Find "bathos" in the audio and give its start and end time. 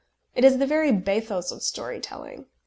0.91-1.51